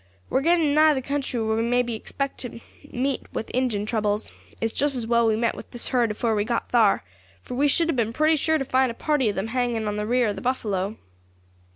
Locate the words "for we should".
7.43-7.87